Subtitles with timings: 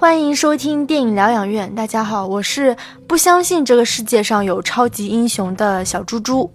[0.00, 1.74] 欢迎收听电影疗养院。
[1.74, 2.76] 大家好，我是
[3.08, 6.48] 不相信这个世界上有超级英雄的小猪猪。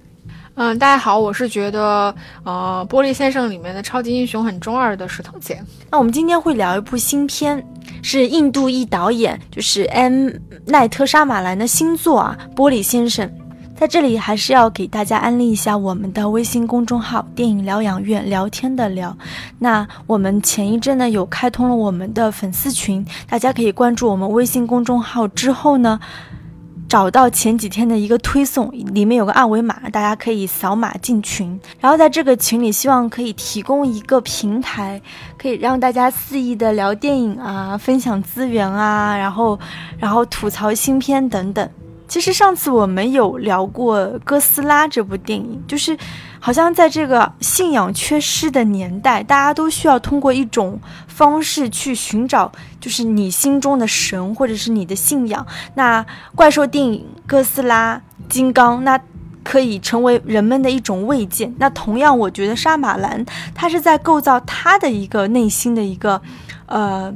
[0.56, 2.16] 嗯，大家好，我是觉得
[2.46, 5.62] 呃，《玻璃先生》里面的超级英雄很中二的石头姐。
[5.92, 7.62] 那我们今天会聊一部新片，
[8.02, 10.30] 是印度裔导演，就是 M
[10.66, 13.28] 奈特沙马兰的新作啊，《玻璃先生》。
[13.84, 19.14] 在这里还是要给大家安利一下我们的微信公众号“电影疗养院”，聊天的聊。
[19.60, 26.00] 那我们前一阵呢有开通了我们的粉丝群，大家可以关注我们微信公众号之后呢，
[26.88, 31.60] 找到前几天的一个推送，里面有个二维码，大家可以扫码进群。
[31.82, 35.02] 然后在这个群里，希望可以提供一个平台，
[35.38, 39.60] 可以让大家肆意的聊电影啊，分享资源啊，然后
[40.00, 41.70] 然后吐槽新片等等。
[42.08, 45.98] 其实上次我们有聊过《哥斯拉》这部电影，就是
[46.40, 55.46] 好像在这个信仰缺失的年代，大家都需要通过一种方式去寻找，就是你心中的神或者是你的信仰。
[55.74, 57.96] 那怪兽电影《哥斯拉》
[58.32, 59.00] 《金刚》，那
[59.44, 61.52] 可以成为人们的一种慰藉。
[61.58, 66.22] 那同样，我觉得沙马兰他是在构造他的一个内心的一个
[66.68, 67.12] 呃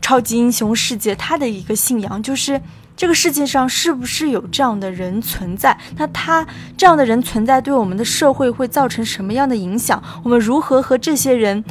[0.00, 2.58] 超级英雄世界，他的一个信仰就是。
[2.98, 5.78] 这个世界上是不是有这样的人存在？
[5.96, 6.44] 那他
[6.76, 10.02] 这样的人存在，对我们的社会会造成什么样的影响？
[10.24, 11.64] 我们如何和这些人，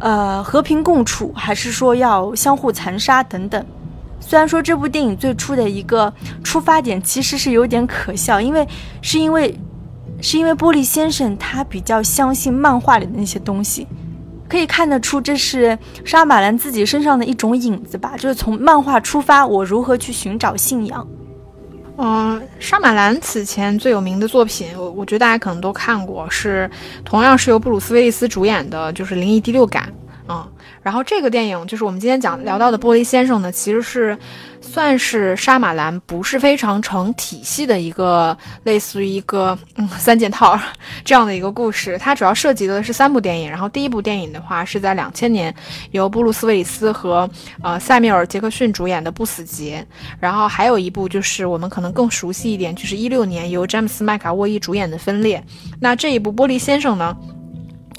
[0.00, 3.64] 呃，和平共处，还是说要相互残杀等等？
[4.18, 8.66] 虽然说这部电影最初的一个出发点其实是有点可笑，因为
[9.00, 9.56] 是因为
[10.20, 13.86] 是因为玻璃先生他比较相信漫画里的那些东西。
[14.52, 21.08] 可以看得出，这是沙马兰自己身上的一种影子吧，就是从漫画出发，我如何去寻找信仰。
[21.96, 26.70] 嗯，沙马兰此前最有名的作品，我我觉得大家可能都看过，是
[27.02, 29.84] 同样是由布鲁斯威利斯主演的，就是《灵异第六感》。
[30.28, 30.46] 嗯，
[30.82, 34.18] 然后这个电影就是我们今天讲聊到的《玻璃先生》呢，其实是
[34.60, 40.58] 算是沙马兰不是非常成体系的一个类似于一个嗯三件套
[41.04, 41.96] 这样的一个故事。
[41.98, 45.54] 它主要涉及的是三部电影，然后第一部电影的话是在两千年
[45.92, 47.28] 由布鲁斯威利斯和
[47.62, 49.86] 呃塞缪尔杰克逊主演的《不死劫》，
[50.18, 55.38] 然后还有一部就是我们可能更熟悉一点，就是一六年由詹姆斯麦卡沃伊主演的《分裂》。
[55.80, 57.16] 那这一部《玻璃先生》呢？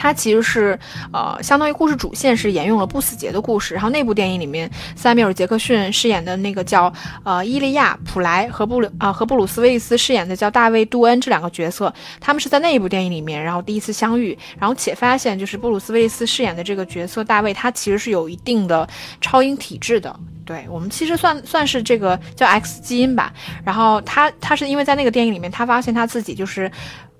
[0.04, 0.78] 它其实是，
[1.14, 3.74] 呃，相当于故事主线是沿用了不死劫的故事。
[3.74, 6.92] 然后那部电影里面，塞缪尔·杰克逊饰演的那个叫
[7.24, 18.86] 呃伊利亚·普莱和布鲁啊和布鲁斯·威利斯饰演的叫大卫·杜恩这两个角色，他们是在那一部电影里面，然后第一次相遇，然后且发现就是布鲁斯·威利斯饰演的这个角色大卫，他其实是有一定的
[19.22, 20.14] 超英体质的。
[20.46, 23.32] 对我们其实算算是这个叫 X 基因吧。
[23.64, 26.70] 然后他他是因为在那个电影里面，他发现他自己就是。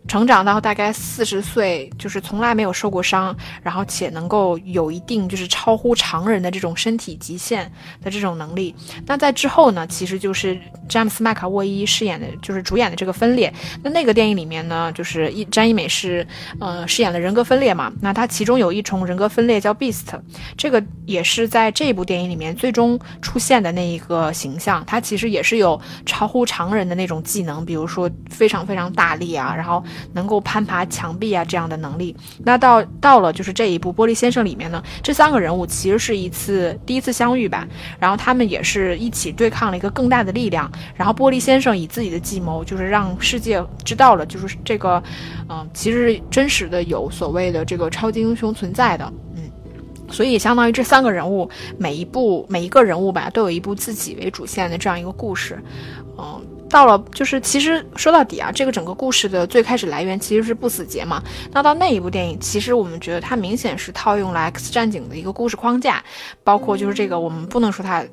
[0.06, 7.72] 成长到大概四十岁，就是从来没有受过伤，然后且能够有一定就是超乎常人的这种身体极限
[8.02, 8.76] 的这种能力。
[9.06, 10.60] 那在之后呢，其实就是
[10.90, 13.52] 詹姆斯麦卡沃伊饰演的，就是主演的这个分裂。
[13.82, 16.28] 那那个电影里面呢，就是一詹一美是
[16.60, 17.92] 呃饰演了人格分裂嘛。
[18.02, 20.20] 那他其中有一重人格分裂叫 Beast，
[20.58, 24.84] 这个也是在这部电影里面最终出现的那一个形象。
[24.86, 29.82] 他其实也是有超乎常人的那种技能，比如说非常非常大力啊，然后。
[30.14, 32.16] 能够攀爬墙壁啊，这样的能力。
[32.44, 37.68] 那到到了就是这一部《玻璃先生》里面呢，这三个人物其实是一次第一次相遇吧。
[38.00, 40.72] 然后他们也是一起对抗了一个更大的力量。
[40.96, 45.02] 然后玻璃先生以自己的计谋，就是让世界知道了，就是这个，
[45.50, 49.14] 嗯，其实真实的有所谓的这个超级英雄存在的。
[49.36, 49.44] 嗯，
[50.10, 55.62] 所以相当于这三个人物，每一部每一个人物吧，都有一部自己为主线的这样一个故事。
[56.18, 56.42] 嗯。
[56.74, 61.22] 到了，就是其实说到底啊，这个整个故事的最开始来源其实是不死劫嘛。
[61.52, 66.04] 那到那一部电影，其实我们觉得它明显是套用了 X 战警的一个故事框架，
[66.44, 68.04] 包括就是这个，我们不能说它。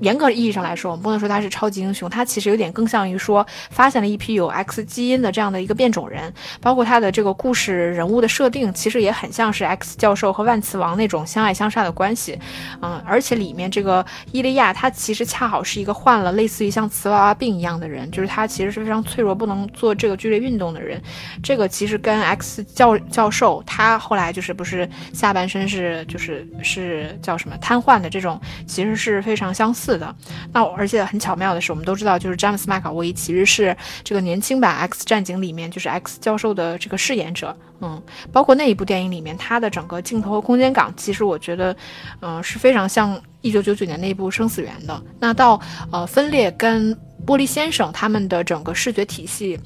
[0.00, 12.38] 严格意义上来说，我们不能说他是超级英雄，他其实有点更像于说发现了一批有 X 基因的这样的一个变种人，包括他的这个故事人物的设定，其实也很像是 X 教授和万磁王那种相爱相杀的关系，
[12.82, 21.00] 嗯，而且里面这个伊利亚他其实恰好是一个患了类似于像瓷娃娃病一样的人，就是他其实是非常脆弱，不能做这个剧烈运动的人，
[21.42, 29.85] 这个其实跟 X 教教授他后来就是不是下半身是就是是叫什么瘫痪的这种，其实是非常相似。
[29.86, 30.12] 是的，
[30.52, 38.02] 那而且很巧妙的是，我们都知道，就是詹姆斯麦卡沃伊其实是这个年轻版 X 战警里面就是 X 教授的这个饰演者，嗯，
[38.32, 41.76] 包括那一部电影里面，他的整个镜头和空间感，其实我觉得，
[42.20, 45.00] 嗯，是非常像一九九九年那部生死缘的。
[45.20, 45.60] 那到
[45.92, 46.92] 呃分裂跟
[47.24, 49.56] 玻璃先生他们的整个视觉体系，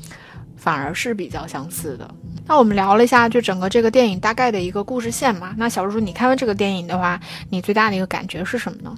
[0.55, 2.15] 反而是比较相似的。
[2.47, 5.55] 那我们聊了一下，就整个这个电影大概的一个故事线嘛。
[5.57, 7.19] 那小猪猪，你看完这个电影的话，
[7.49, 8.95] 你最大的一个感觉是什么呢？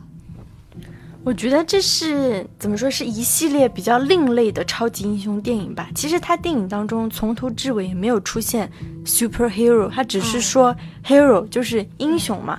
[1.24, 5.88] 我觉得这是怎么说，是一系列比较另类的超级英雄电影吧。
[5.94, 8.70] 其实他电影当中从头至尾也没有出现
[9.04, 10.74] superhero，他只是说
[11.04, 12.58] hero 就是英雄嘛。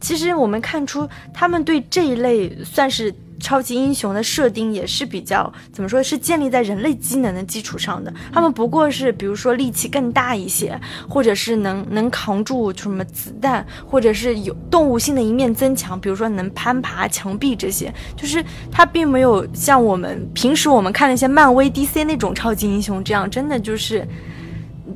[0.00, 3.14] 其实我们看出他们对这一类算是。
[3.42, 8.14] 超级英雄的设定也是比较怎么说，是建立在人类机能的基础上的。
[8.32, 17.92] 他们不过是，比如说力气更大一些，或者是能能扛住什么子弹，或者是有动物性的一面增强，比如说能攀爬墙壁这些。
[18.16, 24.06] 就是他并没有像我们平时我们看那些漫威、DC 那种超级英雄这样，真的就是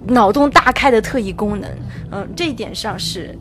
[0.06, 1.70] 脑洞大开的特异功能。
[2.12, 3.36] 嗯，这一点上是。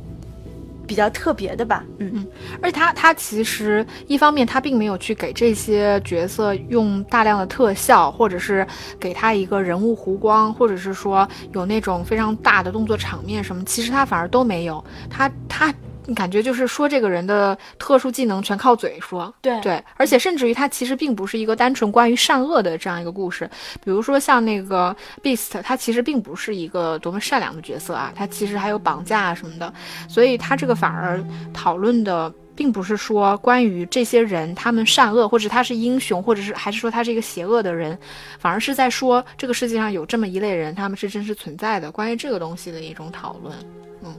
[0.85, 2.27] 比较特别的吧，嗯嗯，
[2.61, 8.65] 而且他他其实一方面他并没有去给这些角色用大量的特效，或者是
[8.99, 15.73] 给他一个人物弧光，或者是说有那种非常大的动作场面什么，其实他反而都没有，他他。
[16.07, 23.49] 你感觉就是说这个人的特殊技能全靠嘴说，对对，而且甚至于他其实并不是一个单纯关于善恶的这样一个故事。
[23.83, 29.73] 比如说像那个 Beast，他其实并不是一个多么善良的角色啊，他其实还有绑架啊什么的。
[30.07, 31.23] 所以他这个反而
[31.53, 37.97] 讨论的并不是说关于这些人他们善恶，或者他是英雄，或者是还是说他是一个邪恶的人，
[38.37, 43.55] 反而是在说这个世界上有这么一类人，他们是真实存在的，关于这个东西的一种讨论。
[44.03, 44.15] 嗯。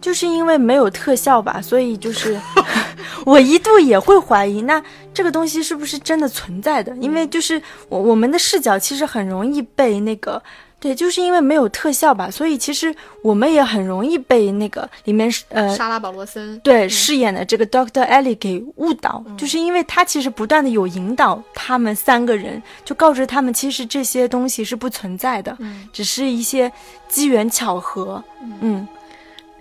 [0.00, 2.40] 就是因为没有特效吧，所以就是
[3.26, 6.94] 我一度也会怀疑，那这个东西是不是真的存在的？
[6.96, 10.40] 因为就是我我们的视角其实很容易被那个，
[10.78, 25.58] 对，就是因为没有特效吧，所以其实我们也很容易被那个里面呃莎拉保罗森对饰演的这个 Doctor Ellie 给误导，就是因为他其实不断的有引导他们三个人，就告知他们其实这些东西是不存在的，
[25.92, 26.70] 只是一些
[27.08, 28.22] 机缘巧合，
[28.60, 28.86] 嗯。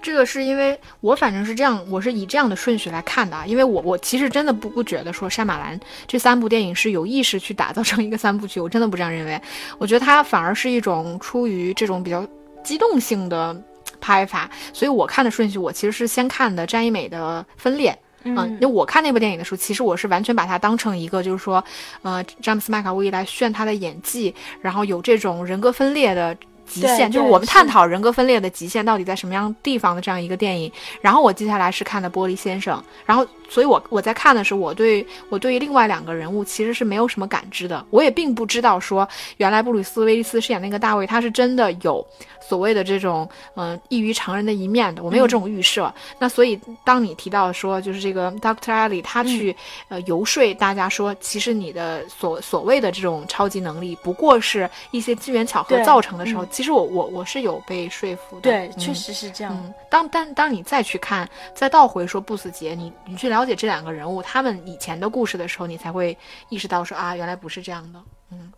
[0.08, 3.46] 这个是因为我反正是这样，我是以这样的顺序来看的啊。
[3.46, 5.78] 因为我我其实真的不不觉得说《山马兰》
[6.08, 9.38] 这三部电影是有意识去打造成一个三部曲，我真的不这样认为。
[9.78, 12.26] 我觉得它反而是一种出于这种比较
[12.64, 13.54] 机动性的
[14.00, 17.92] 拍法，所以我看的顺序，我其实是先看的詹一美的《分裂》
[18.24, 21.62] 嗯，因为我看那部电影的时候，其实我是完全把它当成一个就是说，
[22.02, 26.34] 呃，詹姆斯麦卡威来炫他的演技，然后有这种人格分裂的。
[26.68, 30.72] 极限就是我们探讨人格分裂的极限到底在什么样地方的这样一个电影。
[31.02, 37.84] 然后我接下来是看的《玻璃先生》，然后所以我我在看的时候，我对我对于另外两个人物其实是没有什么感知的。
[37.90, 42.06] 我也并不知道说原来布鲁斯威利斯饰演那个大卫，他是真的有
[42.42, 45.94] 所谓的这种嗯异于常人的一面的，我没有这种预设。
[46.20, 49.56] 那所以当你提到说就是这个 Doctor Ellie 他去
[49.88, 56.46] 呃游说大家说，其实你的所所谓的这种超级能力不过是一些机缘巧合造成的时候。
[56.58, 59.56] 其实我我我是有被说服的，对，确实是这样。
[59.92, 66.18] 当但当你再去看，再倒回说不死劫，你你去了解这两个人物他们以前的故事的时候，你才会
[66.50, 68.02] 意识到说啊，原来不是这样的。
[68.32, 68.52] 嗯，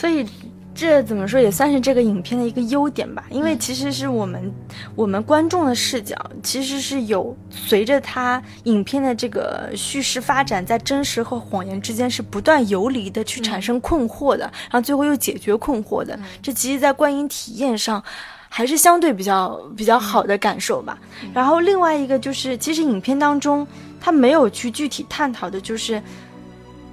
[0.00, 0.24] 所以。
[0.72, 4.50] 这怎么说也算是这个影片的一个优点吧，因为其实是我们
[4.94, 16.18] 我们观众的视角，其实是有随着它影片的这个叙事发展，在真实和谎言之间是不断游离的，去产生困惑的，然后最后又解决困惑的。
[16.40, 18.02] 这其实，在观影体验上，
[18.48, 20.96] 还是相对比较比较好的感受吧。
[21.34, 23.66] 然后另外一个就是，其实影片当中
[24.00, 26.00] 他没有去具体探讨的，就是。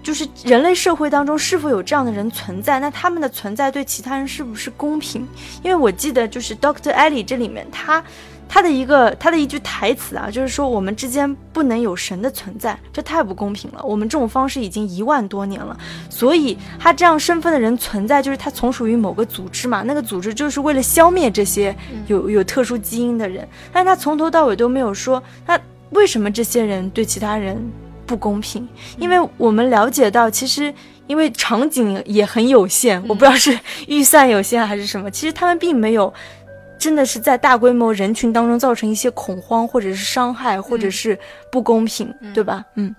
[0.07, 2.79] 就是人类社会当中是否有这样的人存在？
[2.79, 5.27] 那他们的存在对其他人是不是公平？
[5.61, 8.01] 因为我记得就是 Doctor Ellie 这里面，他
[8.47, 13.83] 他的一个他的一句台词啊，就是说我们之间不能有神的存在，这太不公平了。
[13.83, 15.77] 我们这种方式已经一万多年了，
[16.09, 21.75] 所以他这样身份的人存在，就是他从属于某个组织嘛，那个组织就是为了消灭这些
[22.07, 25.59] 有有特殊基因的人，但是他从头到尾都没有说，那
[25.89, 27.61] 为什么这些人对其他人？
[28.07, 30.73] 不公平，因为我们了解到，其实
[31.05, 36.11] 因为场景也很有限，我不知道是预算有限还是什么，其实他们并没有
[36.79, 41.19] 真的是在大规模人群当中造成一些恐慌，或者是伤害，或者是
[41.51, 42.65] 不公平，对吧？
[42.75, 42.95] 嗯。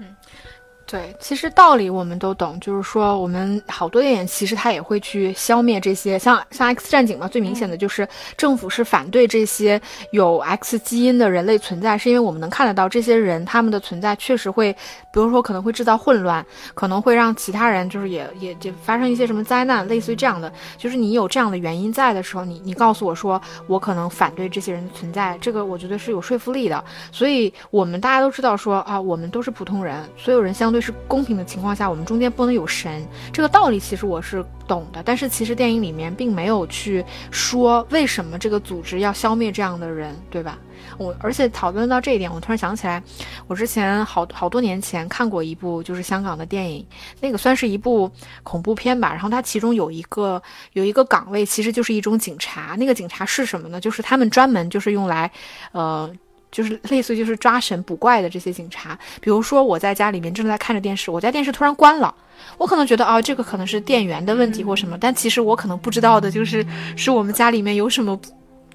[0.91, 9.79] 对，其实道理我们都懂，就是说我们好多电影其实它也会去消灭这些，像像 X 战警嘛，最明显的就是政府是反对这些
[10.13, 14.73] 有 X 基因的人类存在，是因为我们能看得到这些人他们的存在确实会，
[15.13, 16.43] 比如说可能会制造混乱，
[16.73, 30.78] 可能会让其他人就是也也就发生一些什么灾难，类似于这样的，就是你有这样的原因在的时候，你你告诉我说我可能反对这些人的存在，这个我觉得是有说服力的，所以我们大家都知道说啊，我们都是普通人，所有人相对。
[30.81, 33.07] 是公平的情况下，我们中间不能有神。
[33.33, 40.59] 这个道理其实我是懂的，但是其实电影里面并没有去说为什么这个组织要消灭这样的人，对吧？
[40.97, 43.03] 我而且讨论到这一点，我突然想起来，
[43.47, 46.87] 我之前好好多年前看过一部就是香港的电影，
[47.21, 48.11] 那个算是一部
[48.43, 49.11] 恐怖片吧。
[49.11, 50.41] 然后它其中有一个
[50.73, 52.77] 有一个岗位，其实就是一种警察。
[52.79, 53.81] 那个警察是什么呢？
[53.81, 55.31] 就是他们专门就是用来，
[55.73, 56.11] 呃，
[56.51, 58.99] 就是类似于就是抓神捕怪的这些警察。
[59.21, 62.15] 比如说我在家里面正在看着电视，我家电视突然关了，
[62.57, 68.19] 我可能觉得啊这个可能是电源的问题或什么，但其实我可能不知道的就是是我们家里面有什么。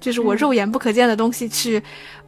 [0.00, 1.82] 就是我肉眼不可见的东西去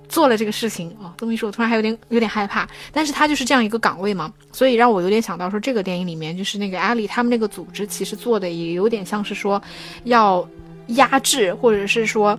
[0.08, 2.66] 做了这个事情哦，这么一说，我突然还有点有点害怕。
[2.90, 9.60] 但是他就是这样一个岗位嘛，所以让我有点想到说，这个电影里面就是那个艾丽他们那个组织其实做的也有点像是说
[10.04, 10.48] 要
[10.86, 12.38] 压制或者是说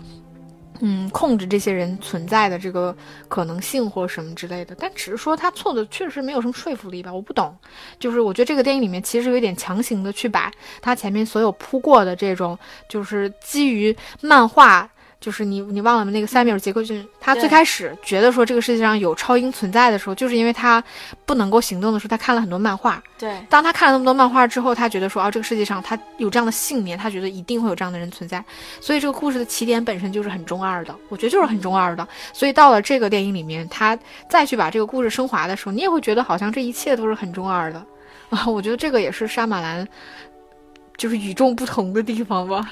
[0.81, 2.95] 嗯控制这些人存在的这个
[3.27, 4.75] 可能性或什么之类的。
[4.77, 7.55] 但只是说他错的确实没有什么说服力吧，我不懂。
[7.99, 12.57] 就是我觉得这个电影里面其实有点强行的去把他前面所有铺过的这种
[12.89, 14.89] 就是基于漫画。
[15.19, 16.11] 就是你，你忘了吗？
[16.11, 20.81] 那个塞缪尔·杰克逊，他最开始觉得说这个世界上有超英存在的时候，就是因为他
[21.25, 23.01] 不能够行动的时候，他看了很多漫画。
[23.17, 28.43] 对，当他看了那么多漫画之后，他觉得说，啊，这个世界上他有这样的信念，他觉得一定会有这样的人存在。
[28.79, 32.07] 所以这个故事的起点本身就是很中二的，我觉得就是很中二的。
[32.31, 33.97] 所以到了这个电影里面，他
[34.29, 37.83] 再去把这个故事升华的时候，你也会觉得好像这一切都是很中二的
[38.29, 38.45] 啊。
[38.47, 39.87] 我觉得这个也是杀马兰
[40.95, 42.71] 就是与众不同的地方吧。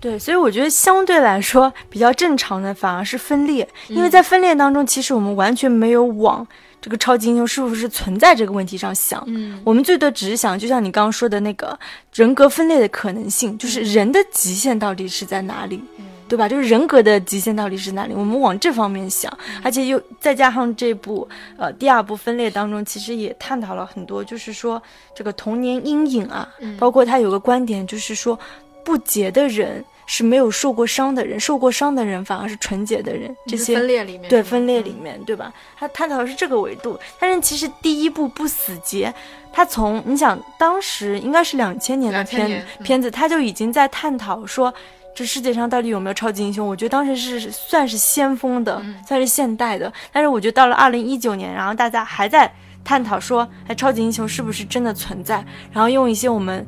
[0.00, 6.46] 对，所以我觉得相对来说比较正常的反而是分裂，因为在分裂当中，其实我们完全没有往
[6.80, 11.78] 这个超级英雄是不是存在这个问题上想，嗯，我们最多只是想，就像你刚刚说的那个
[12.14, 15.84] 人格分裂的可能性，就是人的极限到底是在哪里，
[16.26, 16.48] 对吧？
[16.48, 18.14] 就是人格的极限到底是哪里？
[18.14, 19.30] 我们往这方面想，
[19.62, 21.28] 而且又再加上这部
[21.58, 24.82] 呃第二部分裂当中，其实也探讨了很多，就是说
[25.14, 28.38] 这个童年阴影啊，包括他有个观点，就是说。
[28.84, 33.34] 不洁的人是没有受过伤的人，受过伤的人反而是纯洁的人。
[33.46, 35.52] 这些分裂里面，对分裂里面，对吧？
[35.78, 36.98] 他探讨的是这个维度。
[37.18, 39.14] 但是其实第一部不死劫，
[39.52, 44.72] 他从你想当时应该是两千年的片片子，他就已经在探讨说
[45.14, 46.66] 这世界上到底有没有超级英雄。
[46.66, 49.92] 我觉得当时是算是先锋的，算是现代的。
[50.10, 52.52] 但是我觉得到了二零一九年，然后大家还在
[52.84, 55.44] 探讨说，哎，超级英雄是不是真的存在？
[55.72, 56.66] 然后用一些我们。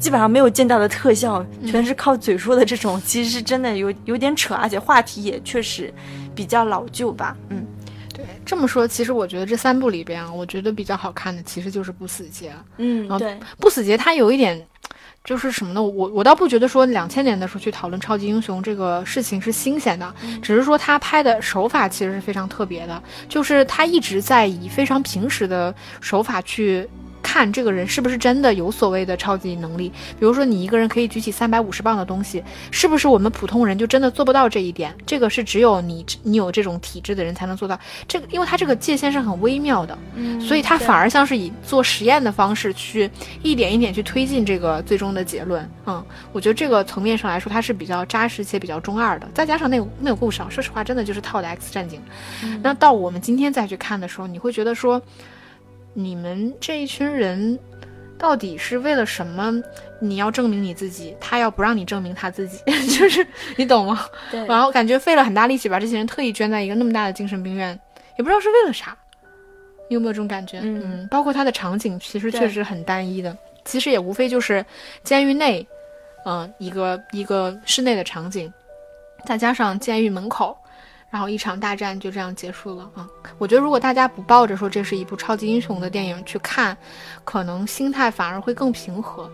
[0.00, 5.92] 基本上没有见到的特效，全是靠嘴说的这种， 其实是真的有有点扯，而且话题也确实
[6.34, 7.36] 比较老旧吧。
[7.50, 7.64] 嗯，
[8.14, 12.50] 对，这么说，其实我觉得这三部里边，我觉得比较好看的其实就是不死劫。
[12.78, 14.66] 嗯，对，不死劫它有一点
[15.22, 15.82] 就是什么呢？
[15.82, 26.88] 我我倒不觉得说两千年的时候去讨论超级英雄这个事情是新鲜的，只是说他拍的手法其实是非常特别的，就是他一直在以非常平实的手法去。
[27.22, 34.94] 看这个人是不是真的有所谓的超级能力，比如说你一个人可以举起三百五十磅的东西，是不是我们普通人就真的做不到这一点？
[35.06, 37.78] 这个是只有你你有这种体质的人才能做到。
[38.08, 43.10] 这个，因为它这个界限是很微妙的，嗯，所以它反而像是以做实验的方式去
[43.42, 45.68] 一点一点去推进这个最终的结论。
[45.86, 49.28] 嗯，我觉得这个层面上来说，它是比较扎实且比较中二的。
[49.34, 52.00] 再加上那个那个故事，啊，说实话，真的就是套的 X 战警。
[52.62, 55.00] 那到我们今天再去看的时候，你会觉得说。
[55.94, 57.58] 你们这一群人，
[58.18, 59.62] 到底是为了什么？
[60.02, 62.58] 你要证明你自己，他要不让你证明他自己，
[62.98, 64.06] 就是你懂吗？
[64.30, 64.46] 对。
[64.46, 67.78] 然后感觉费了很大力气把这些人特意圈在一个那么大的精神病院，
[68.16, 68.96] 也不知道是为了啥。
[69.88, 70.60] 你有没有这种感觉？
[70.62, 71.06] 嗯。
[71.10, 74.64] 包括他的场景其实确实很单一的，其实也无非就是
[75.02, 75.66] 监狱内，
[76.24, 78.50] 嗯，一个一个室内的场景，
[79.26, 80.56] 再加上监狱门口。
[81.10, 83.08] 然后一场大战就这样结束了啊！
[83.36, 86.76] 我觉得如果大家不抱着说这是一部超级英雄的电影去看，
[87.24, 89.28] 可能心态反而会更平和。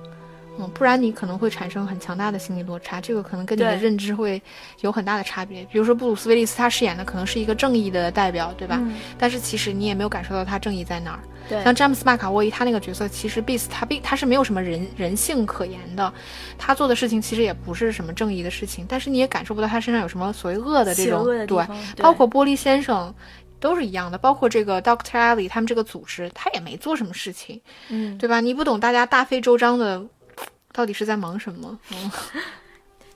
[0.58, 4.40] 嗯，不然你可能会产生很强大的心理落差，这个可能跟你的认知会
[4.80, 5.64] 有很大的差别。
[5.64, 8.80] 比如说布鲁斯威利斯他饰演的可能是一个正义的代表，对吧？
[9.18, 11.20] 但是其实你也没有感受到他正义在哪儿。
[11.48, 16.12] 对，像詹姆斯麦卡沃伊他那个角色，其实 Beast 他并他是没有什么人人性可言的，
[16.58, 21.25] 他做的事情其实也不是什么正义的事情，但是你也感受不到他身上有什么所谓恶的这种。
[21.46, 23.14] 对，包括玻璃先生
[23.60, 27.60] 都是一样的，包括这个 Doctor allie 他们这个组织，他也没做什么事情，
[27.90, 28.40] 嗯，对吧？
[28.40, 30.04] 你不懂大家大费周章的。
[30.76, 31.78] 到底是在忙什么？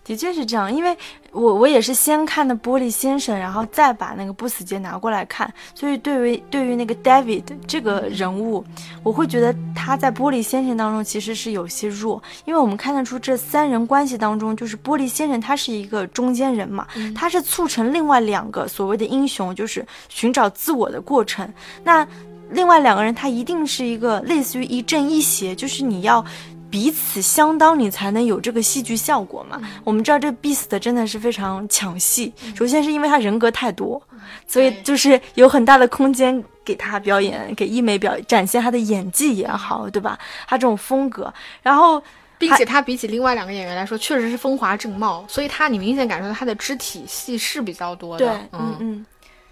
[0.03, 0.97] 的确是这样，因为
[1.31, 8.65] 我我也是先看的《玻璃先生》，然后再把那个不死劫拿过来看，所以对于对于那个 David 这个人物，
[9.05, 21.49] 我会觉得他在《玻璃先生》当中其实是有些弱，因为我们看得出这三人关系当中，就是玻璃先生他是一个中间人嘛，他是促成另外两个所谓的英雄就是寻找自我的过程。
[21.85, 22.05] 那
[22.51, 26.25] 另外两个人他一定是一个类似于一正一邪，就是你要
[26.71, 29.61] 彼此相当，你才能有这个戏剧效果嘛。
[29.83, 34.01] 我们知道这 Beast 真的是非常抢戏，首先是因为他人格太多，
[34.47, 40.19] 所以就是有很大的空间给他表演，给一美表展现他的演技也好，对吧？
[40.47, 42.03] 他这种风格，然后。
[42.41, 48.27] 并且他比起另外两个演员来说，确实是风华正茂，所以他你明显感受到他的肢体戏是比较多的。
[48.27, 49.07] 对，嗯嗯。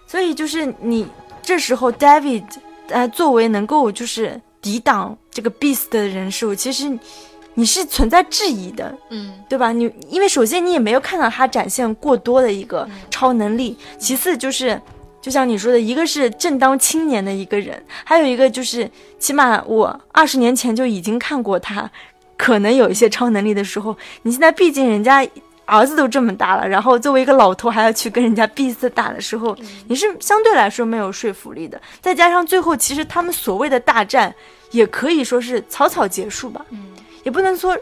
[0.06, 1.06] 所以就是你
[1.42, 2.44] 这时候，David，
[2.88, 6.98] 呃，作为能够就是抵挡这个 Beast 的人数，其实
[7.54, 9.72] 你是存在质疑的，嗯，对吧？
[9.72, 14.80] 你因为首先你也没有看到他展现过多的一个超能力，其次就是
[15.20, 18.88] 就像你说的，一个是正当青年的一个人，还有一个就是
[19.18, 21.90] 起码我二十年前就已经看过他。
[22.36, 25.26] 可能有一些超能力的时候，你现在毕竟人家
[25.68, 29.54] 儿子都这么大了，然后作为一个老头还要去跟人家 B 四打的时候，
[29.86, 31.80] 你是相对来说没有说服力的。
[32.00, 34.34] 再加上最后其实他们所谓的大战，
[34.70, 36.86] 也可以说是草草结束吧，嗯，
[37.22, 37.76] 也不能说，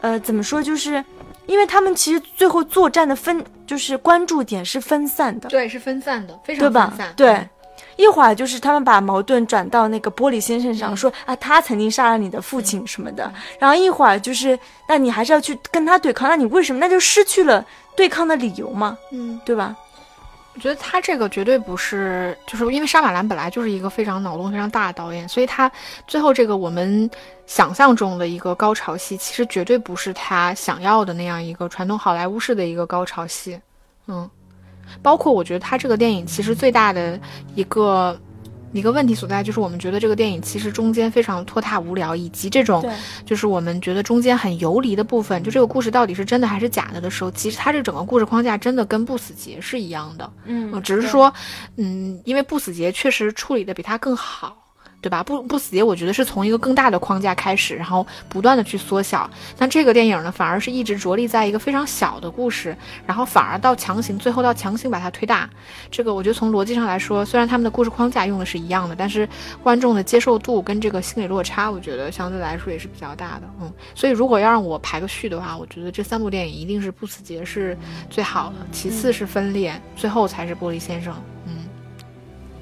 [0.00, 1.04] 呃，怎么说，就是
[1.44, 7.46] 因为他们其实最后作战的分就是关注点是分散的，对，是分散的，非常分散，对。
[8.00, 13.32] 一会儿就是他们把矛盾转到那个玻璃先生上，说啊他曾经杀了你的父亲什么的。
[13.58, 16.78] 然后一会儿就是那你还是要去跟他对抗，那你为什么？
[16.80, 17.64] 那就失去了
[17.94, 19.76] 对抗的理由嘛，嗯，对吧？
[20.54, 25.70] 我觉得他这个绝对不是，就是因为沙马兰本来就是一个非常脑洞非常大的导演，所以他
[26.08, 27.08] 最后这个我们
[27.46, 33.60] 想象中的一个高潮戏，其实绝对不是他想要的那样一个传统好莱坞式的一个高潮戏，
[34.08, 34.28] 嗯。
[35.02, 37.18] 包括我觉得他这个电影其实最大的
[37.54, 38.18] 一个
[38.72, 42.84] 一个问题所在，就是我们觉得这个电影其实中间非常拖沓无聊，以及这种
[43.24, 51.32] 就是我们觉得中间很游离的部分，就这个故事到底是真的还是假的的时候，其实它这整个故事框架真的跟不死劫是一样的，嗯，只是说，
[51.76, 54.56] 嗯，因为不死劫确实处理的比他更好。
[55.00, 55.22] 对吧？
[55.22, 59.28] 不不死劫，我觉得是从一个更大的框架开始，然后不断的去缩小。
[59.58, 65.48] 那这个电影呢，反而是一直着力在一个非常小的故事，然后反而到强行，最后到强行把它推大。
[65.90, 69.28] 这个我觉得从逻辑上来说，虽然他们的故事框架用的是一样的，但是
[69.62, 73.42] 观众的接受度跟这个心理落差，我觉得相对来说也是比较大的。
[73.60, 77.76] 嗯，所以如果要让我排个序的话，我觉得这三部电影一定是不死劫是
[78.10, 81.14] 最好的，其次是分裂，最后才是玻璃先生。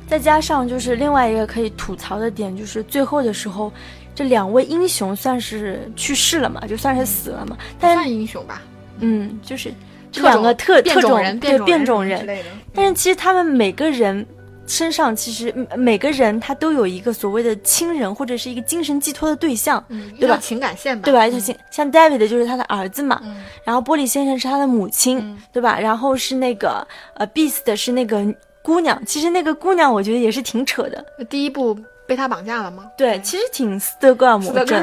[0.09, 3.71] 再加上就是另外一个可以吐槽的点，就是最后的时候，
[4.15, 7.59] 这两位英雄算是去世了嘛，就算是死了嘛。
[7.79, 8.63] 但算英雄吧，
[9.01, 9.71] 嗯，就是
[10.11, 12.27] 这两个特特种人，对变种人。
[12.75, 14.27] 但是其实他们每个人
[14.67, 19.85] 身上，其实每个人他都有一个所谓的亲人或者是一个精神寄托的对象，
[20.19, 20.39] 对吧？
[20.41, 21.29] 情感线吧，对吧？
[21.39, 23.21] 像像 David 就是他的儿子嘛，
[23.63, 25.79] 然后玻璃先生是他的母亲，对吧？
[25.79, 28.25] 然后是那个呃，Beast 是那个。
[28.69, 31.03] 姑娘，其实那个姑娘，我觉得也是挺扯的。
[31.31, 31.75] 第一部
[32.07, 32.85] 被他绑架了吗？
[32.99, 34.83] 对，其实挺斯德哥尔摩症。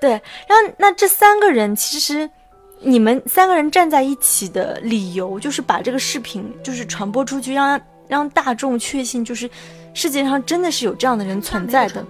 [0.00, 0.10] 对，
[0.48, 2.28] 然后那这三个人，其实
[2.80, 9.48] 你们三个人站在一起的理由，就是把这个视频就是传播出去，让让大众确信，就是
[9.92, 12.04] 世界上真的是有这样的人存在的。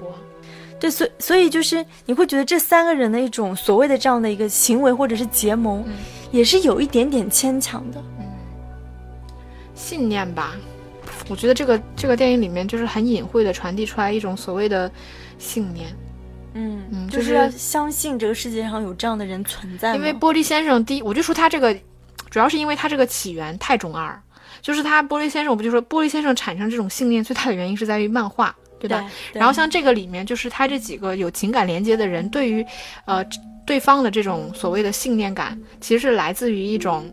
[0.80, 5.84] 对，所所以就是你会觉得这三个人的一种所谓的这样的一个行为或者是结盟，
[6.30, 8.02] 也是有一点点牵强的。
[8.18, 8.24] 嗯，
[9.74, 10.54] 信念吧。
[11.28, 14.90] 我觉得这个这个电影里面就是很隐晦的传递出来一种所谓的
[15.38, 15.88] 信念，
[16.52, 19.94] 嗯嗯，就是要相信这个世界上有这样的人存在。
[19.94, 21.74] 因为玻璃先生第一，我就说他这个，
[22.28, 24.20] 主要是因为他这个起源太中二，
[24.60, 29.04] 就是他玻璃先生，我不就说玻璃先生产生这种信念最大的原因是在于漫画，对吧？
[29.32, 32.64] 然后像这个里面，就是他这几个有情感连接的人，对于
[33.06, 33.24] 呃
[33.66, 37.10] 对方的这种所谓的信念感，其实是来自于一种。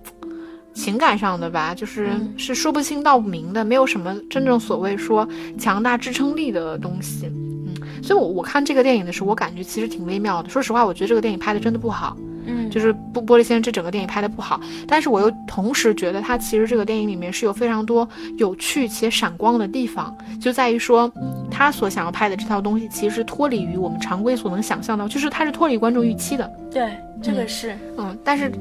[0.73, 5.27] 情感上的吧，就是是说不清道不明的，没有什么真正所谓说
[5.59, 7.25] 强大支撑力的东西。
[7.27, 10.49] 嗯，所以，我我看这个电影的时候，我感觉其实挺微妙的。
[10.49, 12.17] 说实话，我觉得这个电影拍的真的不好。
[12.45, 21.11] 嗯，就是不玻璃先生这整个电影拍的不好，但是我又同时觉得他其实这个电影里面是有非常多有趣且闪光的地方，就在于说
[21.49, 26.51] 他所想要拍的这套东西其实脱离于我们常规所能想象到，就是他是脱离观众预期的。
[26.71, 28.51] 对，这个是，嗯，但是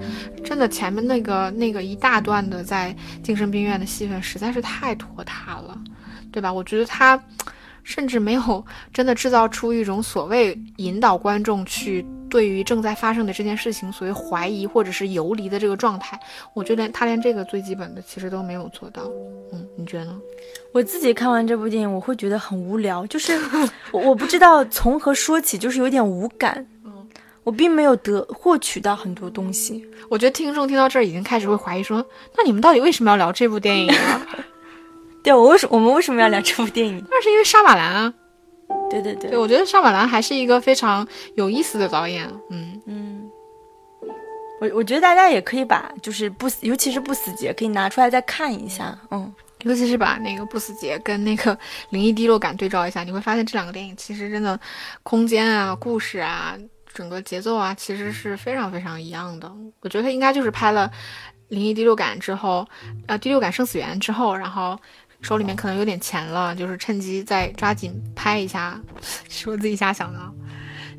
[0.45, 5.79] 真的前面那个那个一大段的在精神病院的戏份实在是太拖沓了，
[6.31, 6.53] 对吧？
[6.53, 7.21] 我觉得他。
[7.83, 16.19] 甚至没有真的制造出一种所谓引导观众去对于正在发生的这件事情所谓怀疑或者是游离的这个状态，
[16.55, 19.03] 我觉得他连这个最基本的其实都没有做到。
[19.53, 20.19] 嗯，你觉得呢？
[20.73, 23.37] 我自己看完这部电影，我会觉得很无聊，就是
[23.91, 26.65] 我我不知道从何说起，就是有点无感。
[26.85, 27.09] 嗯，
[27.43, 29.85] 我并没有得获取到很多东西。
[30.09, 32.05] 我觉得听众听到这儿已经开始会怀疑说，
[32.37, 34.27] 那你们到底为什么要聊这部电影啊？
[35.23, 37.05] 对，我为什我们为什么要聊这部电影？
[37.11, 38.15] 那是因为沙马兰啊，
[38.89, 42.27] 对对对对，我觉得沙马兰还是一个非常有意思的导演。
[42.51, 43.31] 嗯嗯，
[44.61, 48.99] 我我觉得大家也可以把就是不死，尤其是不死节可以拿出来再看一下。
[49.11, 49.31] 嗯，
[49.65, 51.57] 尤其是把那个不死节跟那个
[51.91, 54.59] 灵异第六感对照一下，你会发现这两个电影其实真的
[55.03, 56.57] 空间啊、故事啊、
[56.95, 59.53] 整个节奏啊，其实是非常非常一样的。
[59.81, 60.91] 我觉得他应该就是拍了
[61.49, 62.67] 灵异第六感之后，
[63.07, 64.79] 呃，第六感生死缘之后，然后。
[65.23, 68.81] 手里面可能有点钱了，就是趁机再抓紧拍一下，
[69.29, 70.19] 是我自己瞎想的。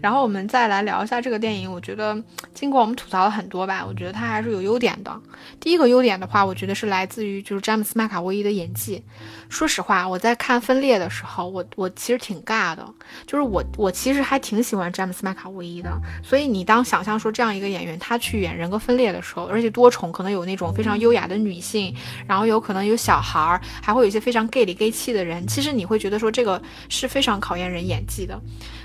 [0.01, 1.71] 然后我们再来聊一下这个电影。
[1.71, 2.17] 我觉得
[2.53, 5.21] 经过我们吐槽了很多吧，我觉得它还是有优点的。
[5.59, 9.03] 第一个优点的话，我觉得是来自于就是詹姆斯麦卡威伊的演技。
[9.49, 12.85] 说实话，我在看《分裂》的时候，我我其实挺尬的。
[13.27, 15.91] 就是我我其实还挺喜欢詹姆斯麦卡威伊的。
[16.23, 21.95] 所以你当想象说这样一个演员他去演人格分裂的时候，而且多重可能有那种非常优雅的女性，
[22.27, 28.39] 然后有可能有小孩儿，还会有一些非常 gay 里 gay 气的人，其实你会觉得说这个是非常考验人演技的。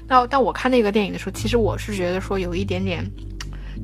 [0.09, 3.05] 那但我看那个电影的时候，其实我是觉得说有一点点，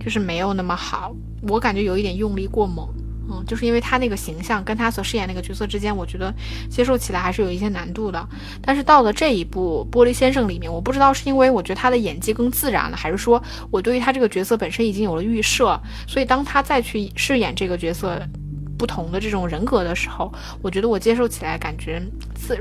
[0.01, 2.89] 就是没有那么好，我感觉有一点用力过猛，
[3.31, 6.35] 嗯，就是因为他那个形象跟他所饰演那个角色之间，我觉得
[6.69, 8.29] 接受起来还是有一些难度的。
[8.61, 18.21] 但是到了这一部《玻璃先生》里面，我不知道是因为我觉得他的演技更自然了，还是说我对于他这个角色本身已经有了预设，所以当他再去饰演这个角色
[18.77, 22.03] 不同的这种人格的时候，我觉得我接受起来感觉
[22.35, 22.59] 自。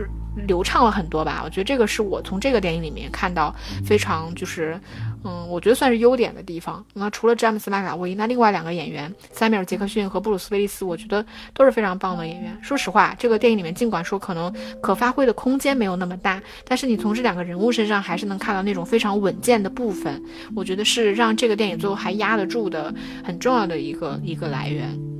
[0.48, 3.54] 流畅了很多吧，我觉得这个是我从这个电影里面看到
[3.86, 4.80] 非常就是，
[5.24, 6.84] 嗯，我觉得算是优点的地方。
[6.94, 12.58] 那除了詹姆斯麦卡威，那另外两个演员塞米尔杰克逊和布鲁斯威利斯，我觉得都是非常棒的演员。
[12.62, 20.22] 说实话，这个电影里面尽管说可能可发挥的空间没有那么大，但是你从这两个人物身上还是能看到那种非常稳健的部分。
[20.56, 25.11] 我觉得是让这个电影最后还压得住的很重要的一个一个来源。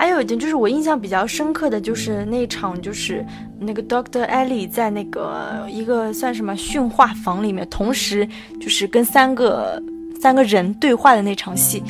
[0.00, 3.22] 还有一点就是我印象比较深刻的就是那场，就是
[3.58, 8.26] 那个 Doctor Ellie 在那个一个算什么训话房里面，同时
[8.58, 9.78] 就是跟三个
[10.18, 11.82] 三个人对话的那场戏，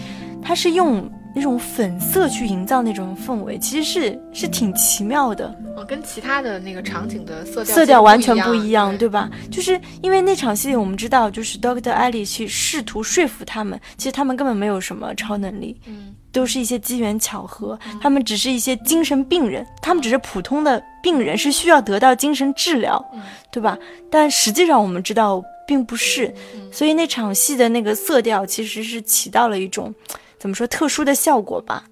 [0.42, 5.46] 他是用那种粉色去营造那种氛围，其实是是挺奇妙的。
[5.76, 9.30] 哦，跟其他的那个场景的色调色调完全不一样，对吧？
[9.52, 15.80] 就是因为那场戏我们知道，就是 Doctor Ellie 去试图说服他们，其实他们根本没有什么超能力。
[15.86, 16.16] 嗯。
[16.32, 23.04] 都是一些机缘巧合，他们只是一些精神病人，他们只是普通的病人，是需要得到精神治疗，
[23.50, 23.78] 对吧？
[24.10, 26.34] 但实际上我们知道并不是，
[26.72, 29.94] 所以那场戏的那个色调其实是起到了一种
[30.38, 31.84] 怎么说特殊的效果吧。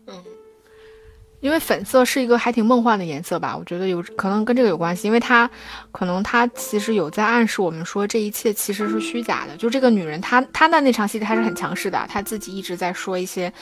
[1.41, 5.49] 因为粉色是一个还挺梦幻的颜色吧，我觉得有可能跟这个有关系，因为它
[5.93, 9.57] 可能它其实有在暗示我们说这一切其实是虚假的。
[9.57, 13.53] 就这个女人，她她的那场戏她是很强势的，她自己一直在说一些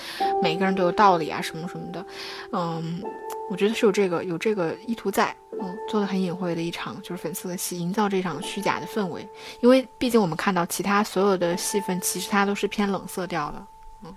[0.42, 2.06] 每个人都有道理啊什么什么的。
[2.52, 3.02] 嗯，
[3.50, 9.28] 我觉得是有这个有这个意图在，嗯，做的很隐晦的一场就是粉色的戏，营造这场虚假的氛围。
[9.60, 13.66] 因为毕竟我们看到其他所有的戏份，其实它都是偏冷色调的。
[14.04, 14.14] 嗯，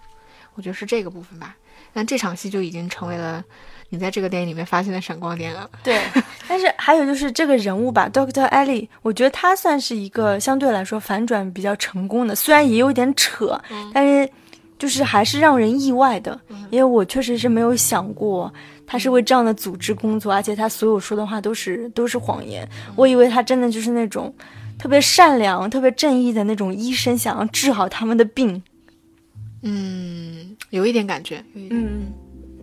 [0.54, 1.56] 我觉得是这个部分吧。
[1.93, 3.43] 但这场戏就已经成为了
[3.89, 5.69] 你在这个电影里面发现的闪光点了。
[5.84, 5.99] 对，
[6.47, 13.60] 但是还有就是这个人物吧，Doctor Ellie，我觉得他算是一个相对来说反转比较成功的，虽然也有点扯，
[13.93, 14.30] 但是
[14.78, 18.54] 就是还是让人意外的，因为我确实是没有想过
[18.86, 22.67] 他是为这样的组织工作，而且他所有说的话都是都是谎言。
[22.95, 24.34] 我以为他真的就是那种
[24.78, 28.62] 特别善良、特别正义的那种医生，想要治好他们的病。
[29.62, 31.43] 嗯，有一点感觉。
[31.54, 32.12] 嗯，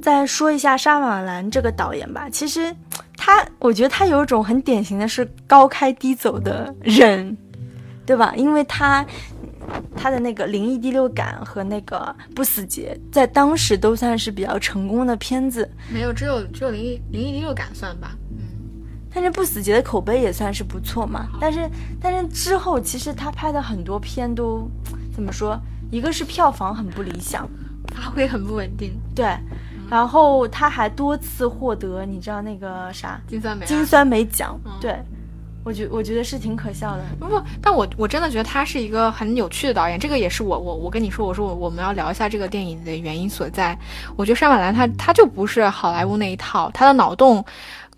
[0.00, 2.28] 再说一下沙马兰这个导演吧。
[2.30, 2.74] 其实
[3.16, 7.36] 他，我觉得他有一种很典型的是高开低走的人，
[8.06, 8.32] 对吧？
[8.36, 9.04] 因为他
[9.96, 15.68] 他的那个灵异第六感和那个不死劫，在当时都算是比较成功的片子。
[15.92, 18.16] 没有，只有只有灵异灵异第六感算吧。
[18.30, 18.38] 嗯，
[19.12, 21.28] 但是不死劫的口碑也算是不错嘛。
[21.40, 21.68] 但是
[22.00, 24.70] 但是之后，其实他拍的很多片都
[25.12, 25.60] 怎么说？
[25.90, 27.48] 一个是票房很不理想，
[27.94, 29.26] 发挥很不稳定，对，
[29.88, 34.96] 然后他还多次获得你知道那个啥金酸梅金酸梅奖，对
[35.64, 37.04] 我觉我觉得是挺可笑的。
[37.18, 43.76] 不不，但我我真的觉得他是一个很有趣的导演，这个也是我我我跟你说，我说我我们要聊一下这个电影的原因所在。
[44.16, 47.44] 我觉得山马兰他他就不是好莱坞那一套，他的脑洞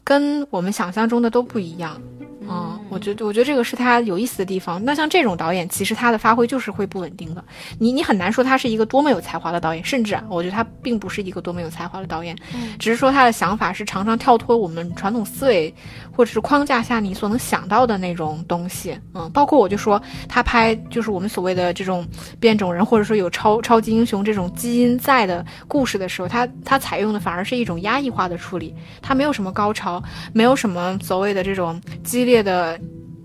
[0.03, 2.01] 跟我们想象中的都不一样。
[2.51, 4.83] 嗯，我觉得我觉得这个是他有意思的地方。
[4.83, 7.45] 那像这种导演，其实他的发挥就是会不稳定的。
[7.79, 15.73] 你你很难说他是一个多么有才华的导演，甚至啊，我觉得他并不是一个多么有才华的导演，嗯只是说他的想法是常常跳脱我们传统思维
[16.11, 18.99] 或者是框架下你所能想到的那种东西。
[19.15, 22.07] 嗯，包括我就说他拍就是我们所谓的这种
[22.41, 32.38] 变种人，或者说有超超级英雄这种基因在的故事的时候，他他采用的反而是一种压抑化的处理，他没有什么高潮，没有什么所谓的这种激烈。
[32.43, 32.79] 的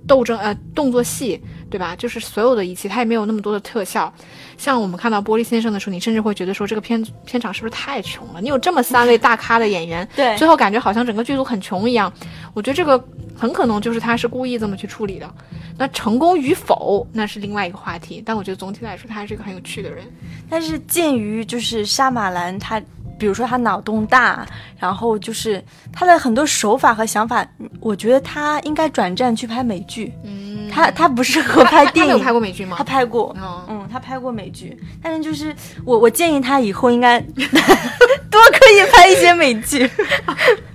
[0.07, 1.95] 斗争呃动作戏，对吧？
[1.95, 4.13] 就是所有的一切，它也没有那么多的特效。
[4.57, 8.41] 像我们看到《玻璃先生》的时候，你甚至会觉得说这个片片场是不是太穷了？
[8.41, 12.11] 你有这么三位大咖的演员，对最后感觉好像整个剧组很穷一样。
[12.53, 13.03] 我觉得这个
[13.35, 15.33] 很可能就是他是故意这么去处理的。
[15.75, 18.21] 那成功与否，那是另外一个话题。
[18.23, 20.05] 但我觉得总体来说，他还是一个很有趣的人。
[20.47, 22.79] 但是鉴于就是沙马兰他，
[23.23, 24.45] 比如说他脑洞大，
[24.77, 27.47] 然后就是他的很多手法和想法，
[27.79, 30.11] 我觉得他应该转战去拍美剧。
[30.25, 32.83] 嗯，他他不适合拍电影，他拍过美剧吗他？
[32.83, 35.55] 拍过，哦，嗯，他拍过美剧，但是就是
[35.85, 37.17] 我我建议他以后应该
[38.29, 39.89] 多可以拍一些美剧。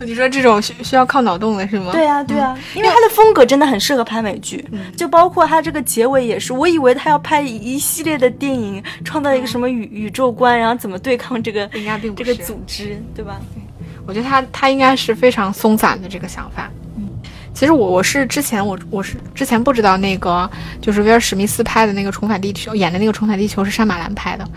[0.06, 1.90] 你说这种需需要靠脑洞的是吗？
[1.92, 4.64] 对啊，对啊，因为他的风格真的很适合拍美剧，
[4.96, 13.40] 就包括他这个结尾也是，我以为他要拍一系列的电影，创造一个什么宇宇宙观，然后怎么对抗这个应该并不这个组织，对吧？
[14.06, 16.70] 我觉得他他应该是非常松散的这个想法。
[16.96, 17.08] 嗯，
[17.52, 20.48] 其实我我是之前我我是之前不知道那个
[20.80, 24.48] 就是威尔史密斯拍的那个《重返地球》演的那个《重返地球》是山马兰拍的。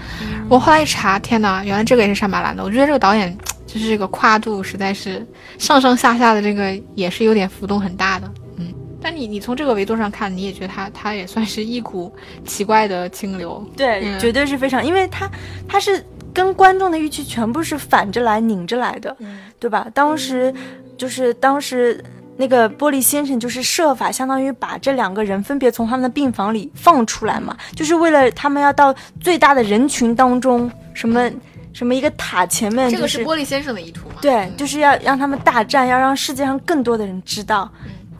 [0.47, 2.63] 我后来一查，天哪，原来这个也是山马兰的。
[2.63, 3.35] 我觉得这个导演
[3.71, 5.25] 就是这个跨度实在是
[5.57, 8.29] 上上下下的这个也是有点浮动很大的。
[8.57, 12.13] 嗯，但你你从这个维度上看，你也觉得他他也算是一股
[12.45, 13.65] 奇怪的清流。
[13.77, 15.31] 对，嗯绝对是非常，因为他
[15.69, 19.87] 他是跟观众的预期全部是反着来拧着来的，嗯对吧？
[19.93, 20.53] 当时
[20.97, 22.03] 就是当时
[22.35, 31.31] 那个玻璃先生就是设法相当于把这两个人分别从他们的病房里放出来嘛，就是为了他们要到最大的人群当中，什么
[31.73, 34.15] 什么一个塔前面，这个是玻璃先生的意图吗？
[34.21, 37.71] 对，就是要让他们大战，要让世界上更多的人知道。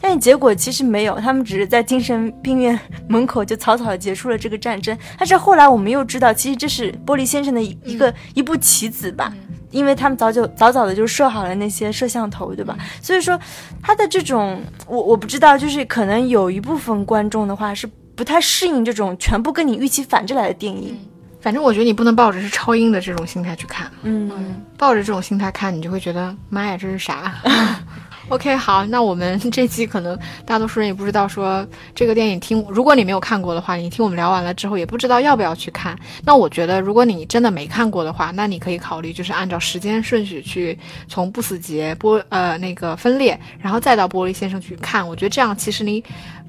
[0.04, 4.98] 但是结果其实没有，他们只是在精神病院门口就草草的结束了这个战争。
[5.16, 9.32] 但是后来我们又知道，其实这是玻璃先生的一一个、一步棋子吧，
[9.70, 12.76] 因为他们早就早早的就设好了那些摄像头，对吧？
[13.00, 13.40] 所以说
[13.84, 20.98] 他的这种，我我不知道，就是可能有一部分观众的话是不太适应这种全部跟你预期反着来的电影。
[21.42, 24.32] 反正我觉得你不能抱着是超英的这种心态去看，嗯，
[24.78, 27.34] 抱着这种心态看，你就会觉得妈呀，这是啥？
[28.30, 35.98] OK，好，那我们这期可能大多数人也不知道说这个电影听，如果你没有看过的话，你听我们聊完了之后也不知道要不要去看。
[36.24, 40.78] 那我觉得，如果你真的没看过的话，那你可以考虑就是按照时间顺序去
[41.10, 45.06] 从不死劫玻呃那个分裂，然后再到玻璃先生去看。
[45.06, 46.02] 我觉得这样其实你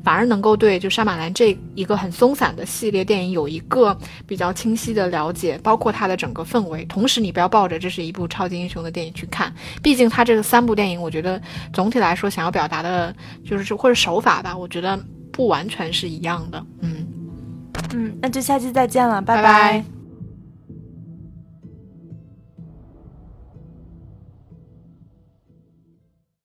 [0.04, 6.84] 反而能够对就沙马兰这一个很松散的系列电影有一个比较清晰的了解，包括它的整个氛围。
[6.86, 11.40] 同时，你不要抱着这是一部超级英雄的电影去看，毕竟它这个三部电影，我觉得
[11.72, 14.98] 总体来说想要表达的就是或者手法吧，我觉得
[15.30, 16.64] 不完全是一样的。
[16.80, 17.06] 嗯，
[17.92, 19.84] 嗯，那就下期再见了，拜拜